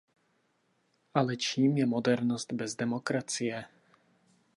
[1.13, 3.65] Ale čím je modernost bez demokracie?